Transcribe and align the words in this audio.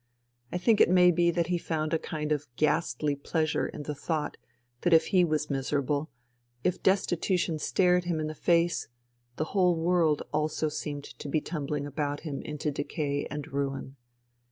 I 0.51 0.57
think 0.57 0.81
it 0.81 0.89
may 0.89 1.11
be 1.11 1.29
that 1.29 1.45
he 1.45 1.59
found 1.59 1.93
a 1.93 1.99
kind 1.99 2.31
of 2.31 2.47
ghastly 2.55 3.15
pleasure 3.15 3.67
in 3.67 3.83
the 3.83 3.93
thought 3.93 4.35
that 4.81 4.93
if 4.93 5.05
he 5.13 5.23
was 5.23 5.51
miserable, 5.51 6.09
if 6.63 6.81
destitution 6.81 7.59
stared 7.59 8.05
him 8.05 8.19
in 8.19 8.25
the 8.25 8.33
face, 8.33 8.87
the 9.35 9.43
whole 9.53 9.75
world 9.75 10.23
also 10.33 10.69
seemed 10.69 11.03
to 11.03 11.29
be 11.29 11.39
tumbling 11.39 11.85
about 11.85 12.21
him 12.21 12.41
into 12.41 12.71
decay 12.71 13.27
and 13.29 13.53
ruin. 13.53 13.95